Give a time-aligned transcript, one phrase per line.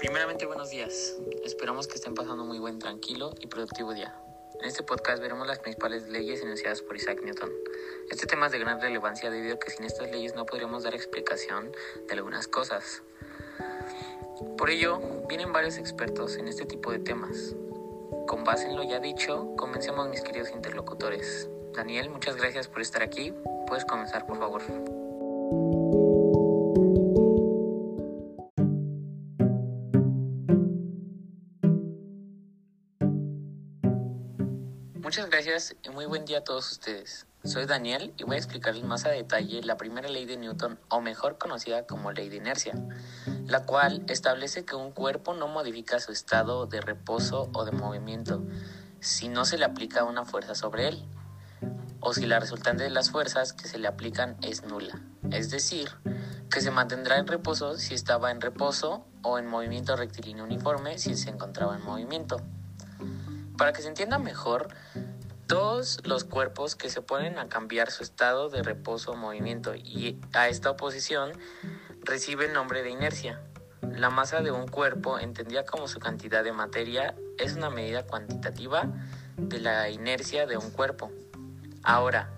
[0.00, 1.18] Primeramente, buenos días.
[1.44, 4.14] Esperamos que estén pasando muy buen, tranquilo y productivo día.
[4.58, 7.50] En este podcast veremos las principales leyes enunciadas por Isaac Newton.
[8.10, 10.94] Este tema es de gran relevancia debido a que sin estas leyes no podríamos dar
[10.94, 11.70] explicación
[12.08, 13.02] de algunas cosas.
[14.56, 17.54] Por ello, vienen varios expertos en este tipo de temas.
[18.26, 21.50] Con base en lo ya dicho, comencemos mis queridos interlocutores.
[21.74, 23.34] Daniel, muchas gracias por estar aquí.
[23.66, 24.62] Puedes comenzar, por favor.
[35.10, 37.26] Muchas gracias y muy buen día a todos ustedes.
[37.42, 41.00] Soy Daniel y voy a explicarles más a detalle la primera ley de Newton, o
[41.00, 42.74] mejor conocida como ley de inercia,
[43.48, 48.44] la cual establece que un cuerpo no modifica su estado de reposo o de movimiento
[49.00, 51.04] si no se le aplica una fuerza sobre él,
[51.98, 55.02] o si la resultante de las fuerzas que se le aplican es nula,
[55.32, 55.90] es decir,
[56.52, 61.16] que se mantendrá en reposo si estaba en reposo o en movimiento rectilíneo uniforme si
[61.16, 62.40] se encontraba en movimiento.
[63.56, 64.68] Para que se entienda mejor,
[65.46, 70.20] todos los cuerpos que se ponen a cambiar su estado de reposo o movimiento y
[70.32, 71.32] a esta oposición
[72.02, 73.42] recibe el nombre de inercia.
[73.82, 78.88] La masa de un cuerpo, entendida como su cantidad de materia, es una medida cuantitativa
[79.36, 81.10] de la inercia de un cuerpo.
[81.82, 82.30] Ahora,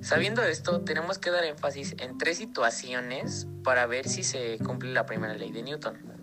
[0.00, 5.06] sabiendo esto, tenemos que dar énfasis en tres situaciones para ver si se cumple la
[5.06, 6.17] primera ley de Newton.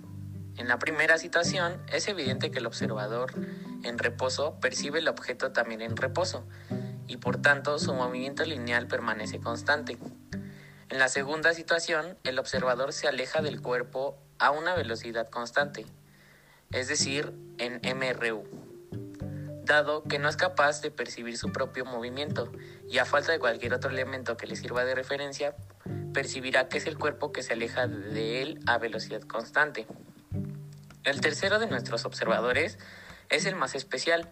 [0.58, 3.34] En la primera situación, es evidente que el observador
[3.84, 6.46] en reposo percibe el objeto también en reposo
[7.08, 9.98] y por tanto su movimiento lineal permanece constante.
[10.90, 15.86] En la segunda situación, el observador se aleja del cuerpo a una velocidad constante,
[16.72, 18.44] es decir, en MRU,
[19.66, 22.52] dado que no es capaz de percibir su propio movimiento
[22.88, 25.56] y a falta de cualquier otro elemento que le sirva de referencia,
[26.14, 29.88] percibirá que es el cuerpo que se aleja de él a velocidad constante.
[31.06, 32.80] El tercero de nuestros observadores
[33.30, 34.32] es el más especial.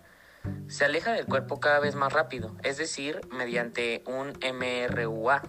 [0.67, 5.43] Se aleja del cuerpo cada vez más rápido, es decir, mediante un MRUA,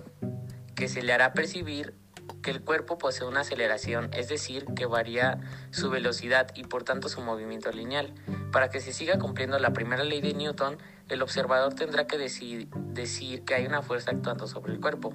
[0.76, 1.94] que se le hará percibir
[2.42, 5.40] que el cuerpo posee una aceleración, es decir, que varía
[5.70, 8.12] su velocidad y por tanto su movimiento lineal.
[8.52, 10.76] Para que se siga cumpliendo la primera ley de Newton,
[11.08, 15.14] el observador tendrá que decir, decir que hay una fuerza actuando sobre el cuerpo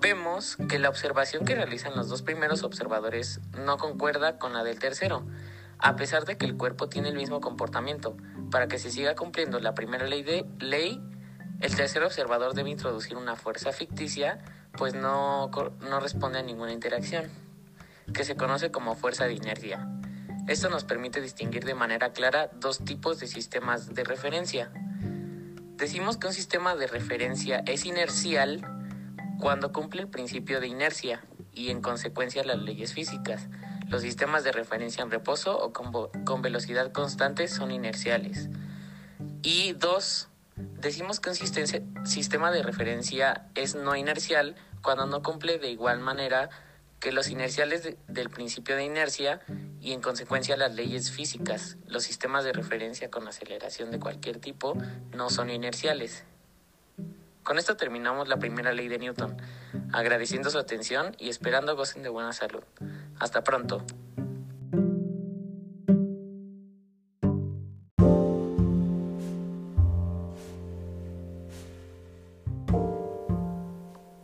[0.00, 4.78] vemos que la observación que realizan los dos primeros observadores no concuerda con la del
[4.78, 5.26] tercero,
[5.78, 8.16] a pesar de que el cuerpo tiene el mismo comportamiento.
[8.50, 11.02] Para que se siga cumpliendo la primera ley de ley,
[11.60, 14.38] el tercer observador debe introducir una fuerza ficticia,
[14.76, 15.50] pues no,
[15.80, 17.30] no responde a ninguna interacción,
[18.12, 19.88] que se conoce como fuerza de inercia.
[20.46, 24.70] Esto nos permite distinguir de manera clara dos tipos de sistemas de referencia.
[25.76, 28.73] Decimos que un sistema de referencia es inercial
[29.44, 31.22] cuando cumple el principio de inercia
[31.52, 33.46] y en consecuencia las leyes físicas.
[33.90, 38.48] Los sistemas de referencia en reposo o con, velocidad constante son inerciales.
[39.42, 45.68] Y dos, decimos que un sistema de referencia es no inercial cuando no cumple de
[45.68, 46.48] igual manera
[46.98, 49.42] que los inerciales del principio de inercia
[49.78, 51.76] y en consecuencia las leyes físicas.
[51.86, 54.74] Los sistemas de referencia con aceleración de cualquier tipo
[55.12, 56.24] no son inerciales.
[57.44, 59.36] Con esto terminamos la primera ley de Newton,
[59.92, 62.64] agradeciendo su atención y esperando gocen de buena salud.
[63.20, 63.84] Hasta pronto.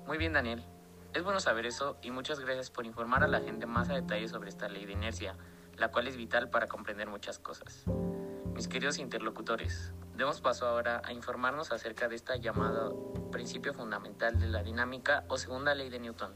[0.07, 0.65] Muy bien, Daniel.
[1.13, 4.29] Es bueno saber eso y muchas gracias por informar a la gente más a detalle
[4.29, 5.37] sobre esta ley de inercia,
[5.77, 7.85] la cual es vital para comprender muchas cosas.
[8.61, 12.91] Mis queridos interlocutores, demos paso ahora a informarnos acerca de esta llamada
[13.33, 16.35] principio fundamental de la dinámica o segunda ley de Newton.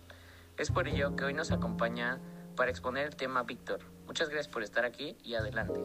[0.57, 2.23] Es por ello que hoy nos acompaña
[2.57, 3.81] para exponer el tema Víctor.
[4.07, 5.79] Muchas gracias por estar aquí y adelante.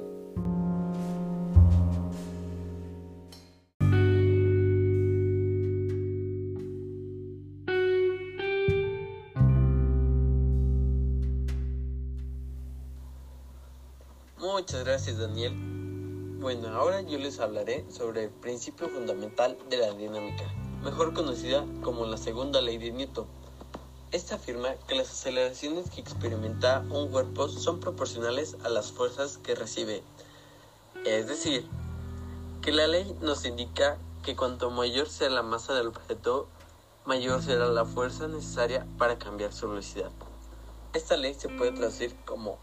[14.37, 15.68] Muchas gracias Daniel
[16.39, 20.45] bueno, ahora yo les hablaré sobre el principio fundamental de la dinámica,
[20.83, 23.27] mejor conocida como la segunda ley de Newton.
[24.11, 29.53] Esta afirma que las aceleraciones que experimenta un cuerpo son proporcionales a las fuerzas que
[29.53, 30.01] recibe.
[31.05, 31.67] Es decir,
[32.61, 36.47] que la ley nos indica que cuanto mayor sea la masa del objeto,
[37.05, 40.11] mayor será la fuerza necesaria para cambiar su velocidad.
[40.93, 42.57] Esta ley se puede traducir como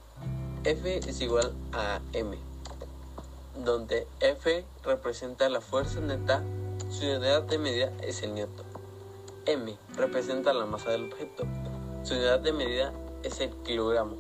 [0.65, 2.46] F es igual a m
[3.65, 6.43] donde F representa la fuerza neta,
[6.91, 8.67] su unidad de medida es el newton.
[9.47, 11.45] M representa la masa del objeto,
[12.03, 12.93] su unidad de medida
[13.23, 14.17] es el kilogramo.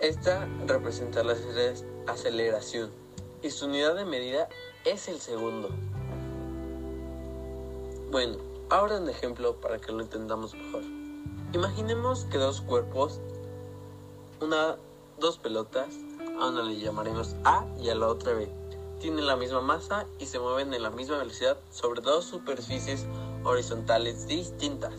[0.00, 1.34] Esta representa la
[2.06, 2.90] aceleración
[3.42, 4.48] y su unidad de medida
[4.84, 5.70] es el segundo.
[8.10, 8.36] Bueno,
[8.70, 10.82] ahora un ejemplo para que lo entendamos mejor.
[11.52, 13.20] Imaginemos que dos cuerpos,
[14.40, 14.76] una,
[15.18, 15.88] dos pelotas,
[16.40, 18.48] a una le llamaremos A y a la otra B,
[19.00, 23.06] tienen la misma masa y se mueven en la misma velocidad sobre dos superficies
[23.44, 24.94] horizontales distintas.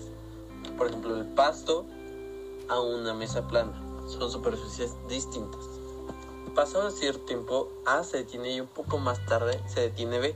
[0.78, 1.86] Por ejemplo, el pasto
[2.70, 3.82] a una mesa plana.
[4.08, 5.62] Son superficies distintas.
[6.54, 10.36] Pasado cierto tiempo, A se detiene y un poco más tarde se detiene B.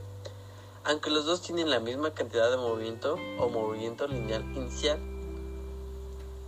[0.84, 4.98] Aunque los dos tienen la misma cantidad de movimiento o movimiento lineal inicial,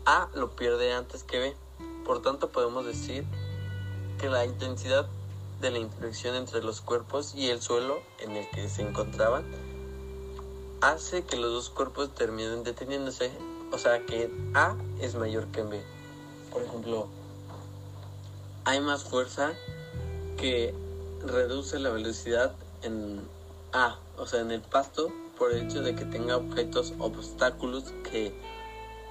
[0.05, 1.56] A lo pierde antes que B.
[2.04, 3.25] Por tanto, podemos decir
[4.19, 5.06] que la intensidad
[5.60, 9.44] de la interacción entre los cuerpos y el suelo en el que se encontraban
[10.81, 13.31] hace que los dos cuerpos terminen deteniéndose,
[13.70, 15.81] o sea que A es mayor que B.
[16.50, 17.06] Por ejemplo,
[18.64, 19.52] hay más fuerza
[20.37, 20.75] que
[21.25, 23.20] reduce la velocidad en
[23.72, 28.34] A, o sea, en el pasto, por el hecho de que tenga objetos, obstáculos que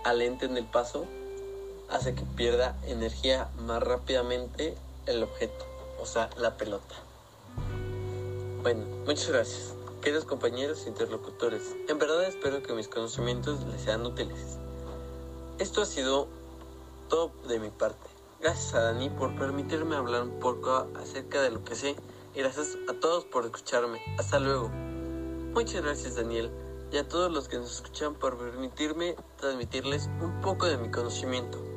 [0.03, 1.05] alenten el paso,
[1.91, 5.65] hace que pierda energía más rápidamente el objeto,
[5.99, 6.95] o sea, la pelota.
[8.63, 9.73] Bueno, muchas gracias.
[10.01, 14.57] Queridos compañeros e interlocutores, en verdad espero que mis conocimientos les sean útiles.
[15.59, 16.27] Esto ha sido
[17.07, 18.09] todo de mi parte.
[18.39, 21.95] Gracias a Dani por permitirme hablar un poco acerca de lo que sé
[22.33, 24.01] y gracias a todos por escucharme.
[24.17, 24.69] Hasta luego.
[24.69, 26.49] Muchas gracias Daniel
[26.91, 31.70] y a todos los que nos escuchan por permitirme transmitirles un poco de mi conocimiento.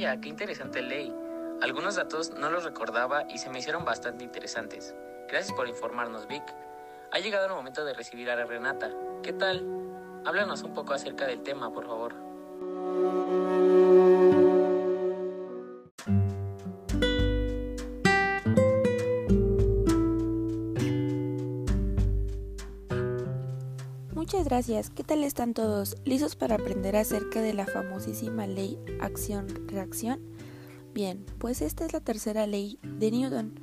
[0.00, 1.14] Qué interesante ley.
[1.60, 4.94] Algunos datos no los recordaba y se me hicieron bastante interesantes.
[5.28, 6.42] Gracias por informarnos, Vic.
[7.12, 8.90] Ha llegado el momento de recibir a Renata.
[9.22, 9.62] ¿Qué tal?
[10.24, 12.29] Háblanos un poco acerca del tema, por favor.
[24.40, 24.88] Muchas gracias.
[24.88, 25.98] ¿Qué tal están todos?
[26.06, 30.18] ¿Listos para aprender acerca de la famosísima ley acción-reacción?
[30.94, 33.60] Bien, pues esta es la tercera ley de Newton.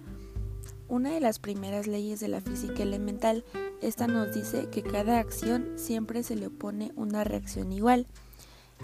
[0.88, 3.44] Una de las primeras leyes de la física elemental.
[3.81, 8.06] Esta nos dice que cada acción siempre se le opone una reacción igual.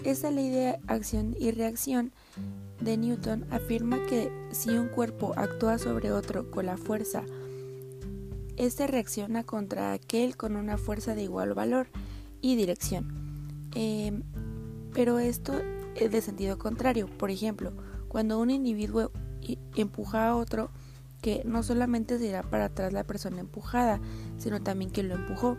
[0.02, 2.10] Esta ley de acción y reacción
[2.80, 7.22] de Newton afirma que si un cuerpo actúa sobre otro con la fuerza
[8.56, 11.88] este reacciona contra aquel con una fuerza de igual valor
[12.40, 13.68] y dirección.
[13.74, 14.22] Em,
[14.92, 15.60] pero esto
[15.96, 17.08] es de sentido contrario.
[17.18, 17.72] Por ejemplo,
[18.08, 19.10] cuando un individuo
[19.76, 20.70] empuja a otro,
[21.20, 24.00] que no solamente se irá para atrás la persona empujada,
[24.36, 25.56] sino también quien lo empujó.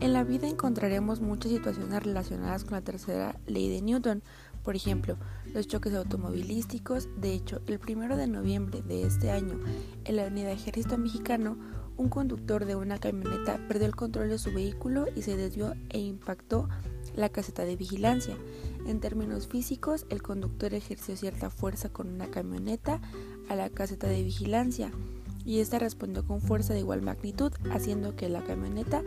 [0.00, 4.22] En la vida encontraremos muchas situaciones relacionadas con la tercera ley de Newton,
[4.62, 5.16] por ejemplo,
[5.52, 7.08] los choques automovilísticos.
[7.20, 9.60] De hecho, el primero de noviembre de este año,
[10.04, 11.58] en la Unidad Ejército Mexicano,
[11.96, 15.98] un conductor de una camioneta perdió el control de su vehículo y se desvió e
[16.00, 16.68] impactó
[17.14, 18.36] la caseta de vigilancia.
[18.86, 23.00] En términos físicos, el conductor ejerció cierta fuerza con una camioneta
[23.48, 24.90] a la caseta de vigilancia
[25.44, 29.02] y esta respondió con fuerza de igual magnitud, haciendo que la camioneta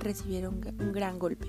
[0.00, 0.60] recibiera un,
[0.92, 1.48] gran golpe.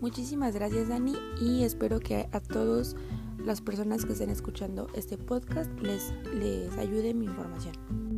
[0.00, 2.96] Muchísimas gracias Dani y espero que a todas
[3.44, 8.09] las personas que estén escuchando este podcast les, les ayude mi información.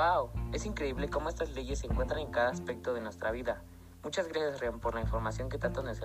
[0.00, 0.30] ¡Wow!
[0.54, 3.62] Es increíble cómo estas leyes se encuentran en cada aspecto de nuestra vida.
[4.02, 6.00] Muchas gracias, Rian, por la información que tanto nos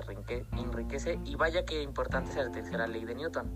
[0.51, 3.49] enriquece y vaya que importante es la tercera ley de Newton.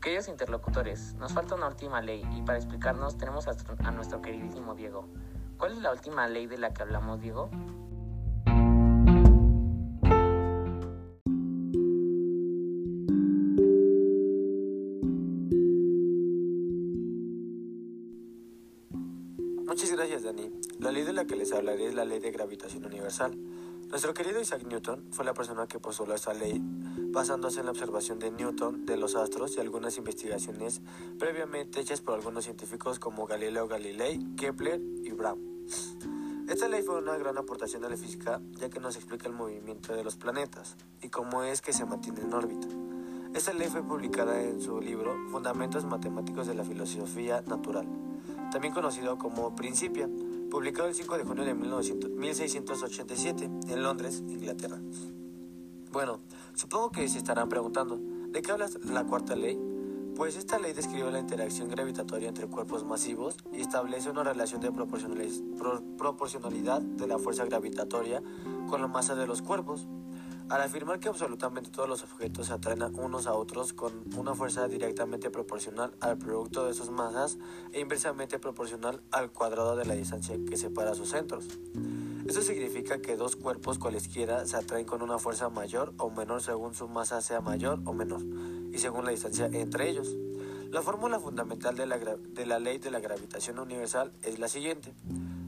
[0.00, 5.08] Queridos interlocutores, nos falta una última ley y para explicarnos tenemos a nuestro queridísimo Diego.
[5.58, 7.50] ¿Cuál es la última ley de la que hablamos, Diego?
[21.68, 23.38] Es la ley de gravitación universal.
[23.88, 26.60] Nuestro querido Isaac Newton fue la persona que postuló esta ley
[27.12, 30.80] basándose en la observación de Newton de los astros y algunas investigaciones
[31.18, 35.38] previamente hechas por algunos científicos como Galileo Galilei, Kepler y Brown.
[36.48, 39.94] Esta ley fue una gran aportación a la física ya que nos explica el movimiento
[39.94, 42.66] de los planetas y cómo es que se mantienen en órbita.
[43.34, 47.86] Esta ley fue publicada en su libro Fundamentos Matemáticos de la Filosofía Natural,
[48.50, 50.08] también conocido como Principia,
[50.52, 54.78] publicado el 5 de junio de 1687 en Londres, Inglaterra.
[55.90, 56.20] Bueno,
[56.52, 59.58] supongo que se estarán preguntando, ¿De qué habla la cuarta ley?
[60.14, 64.70] Pues esta ley describe la interacción gravitatoria entre cuerpos masivos y establece una relación de
[64.72, 68.22] proporcionalidad de la fuerza gravitatoria
[68.68, 69.88] con la masa de los cuerpos.
[70.52, 74.68] Al afirmar que absolutamente todos los objetos se atraen unos a otros con una fuerza
[74.68, 77.38] directamente proporcional al producto de sus masas
[77.72, 81.46] e inversamente proporcional al cuadrado de la distancia que separa sus centros.
[82.26, 86.74] Esto significa que dos cuerpos cualesquiera se atraen con una fuerza mayor o menor según
[86.74, 88.20] su masa sea mayor o menor
[88.74, 90.14] y según la distancia entre ellos.
[90.68, 94.92] La fórmula fundamental de la, de la ley de la gravitación universal es la siguiente.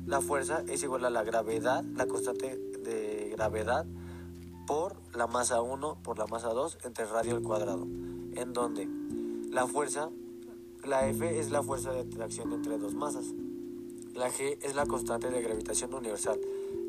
[0.06, 3.84] La fuerza es igual a la gravedad, la constante de gravedad,
[4.66, 8.86] por la masa 1 por la masa 2 entre radio al cuadrado, en donde
[9.50, 10.10] la fuerza,
[10.84, 13.32] la F es la fuerza de atracción entre dos masas,
[14.14, 16.40] la G es la constante de gravitación universal,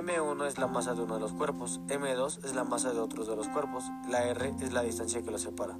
[0.08, 3.28] M1 es la masa de uno de los cuerpos, M2 es la masa de otros
[3.28, 5.78] de los cuerpos, la R es la distancia que los separa.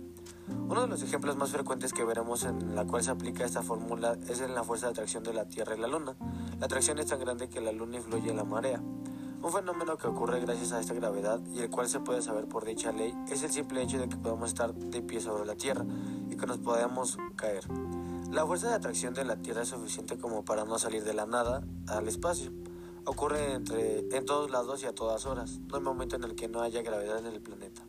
[0.68, 4.18] Uno de los ejemplos más frecuentes que veremos en la cual se aplica esta fórmula
[4.28, 6.18] es en la fuerza de atracción de la Tierra y la Luna.
[6.60, 8.82] La atracción es tan grande que la Luna influye en la marea.
[8.82, 12.66] Un fenómeno que ocurre gracias a esta gravedad y el cual se puede saber por
[12.66, 15.86] dicha ley es el simple hecho de que podemos estar de pie sobre la Tierra
[16.30, 17.64] y que nos podamos caer.
[18.30, 21.26] La fuerza de atracción de la Tierra es suficiente como para no salir de la
[21.26, 22.52] nada al espacio.
[23.08, 25.60] Ocurre entre, en todos lados y a todas horas.
[25.68, 27.84] No hay momento en el que no haya gravedad en el planeta.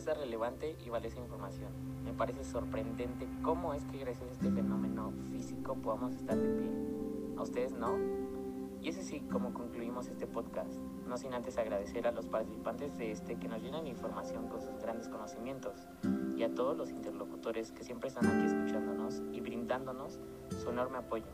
[0.00, 1.68] esta relevante y valiosa información.
[2.04, 6.70] Me parece sorprendente cómo es que gracias a este fenómeno físico podamos estar de pie.
[7.36, 7.98] ¿A ustedes no?
[8.82, 13.10] Y es así como concluimos este podcast, no sin antes agradecer a los participantes de
[13.10, 15.86] este que nos llenan información con sus grandes conocimientos
[16.36, 20.18] y a todos los interlocutores que siempre están aquí escuchándonos y brindándonos
[20.62, 21.26] su enorme apoyo.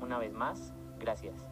[0.00, 1.44] Una vez más, gracias.